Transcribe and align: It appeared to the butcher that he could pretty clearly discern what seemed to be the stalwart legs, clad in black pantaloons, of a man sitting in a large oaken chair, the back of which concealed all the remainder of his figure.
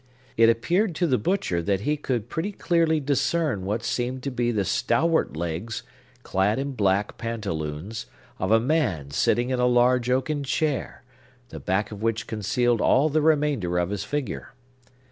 It 0.35 0.49
appeared 0.49 0.95
to 0.95 1.05
the 1.05 1.19
butcher 1.19 1.61
that 1.61 1.81
he 1.81 1.95
could 1.95 2.27
pretty 2.27 2.51
clearly 2.51 2.99
discern 2.99 3.65
what 3.65 3.83
seemed 3.83 4.23
to 4.23 4.31
be 4.31 4.49
the 4.51 4.65
stalwart 4.65 5.37
legs, 5.37 5.83
clad 6.23 6.57
in 6.57 6.71
black 6.71 7.19
pantaloons, 7.19 8.07
of 8.39 8.51
a 8.51 8.59
man 8.59 9.11
sitting 9.11 9.51
in 9.51 9.59
a 9.59 9.67
large 9.67 10.09
oaken 10.09 10.43
chair, 10.43 11.03
the 11.49 11.59
back 11.59 11.91
of 11.91 12.01
which 12.01 12.25
concealed 12.25 12.81
all 12.81 13.09
the 13.09 13.21
remainder 13.21 13.77
of 13.77 13.91
his 13.91 14.03
figure. 14.03 14.55